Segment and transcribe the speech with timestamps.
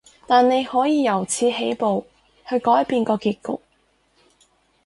[0.25, 2.07] 但你可以由此起步，
[2.49, 3.61] 去改變個結局